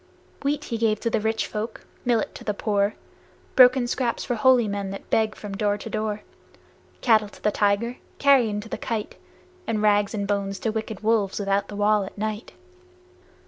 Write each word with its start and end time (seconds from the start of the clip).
Wheat 0.41 0.63
he 0.63 0.79
gave 0.79 0.99
to 1.01 1.11
rich 1.19 1.45
folk, 1.45 1.85
millet 2.05 2.33
to 2.33 2.43
the 2.43 2.55
poor, 2.55 2.95
Broken 3.55 3.85
scraps 3.85 4.23
for 4.23 4.33
holy 4.33 4.67
men 4.67 4.89
that 4.89 5.07
beg 5.11 5.35
from 5.35 5.55
door 5.55 5.77
to 5.77 5.91
door; 5.91 6.23
Battle 7.05 7.29
to 7.29 7.43
the 7.43 7.51
tiger, 7.51 7.97
carrion 8.17 8.59
to 8.61 8.67
the 8.67 8.79
kite, 8.79 9.13
And 9.67 9.79
rags 9.83 10.15
and 10.15 10.27
bones 10.27 10.57
to 10.61 10.71
wicked 10.71 11.01
wolves 11.01 11.37
without 11.39 11.67
the 11.67 11.75
wall 11.75 12.03
at 12.03 12.17
night. 12.17 12.53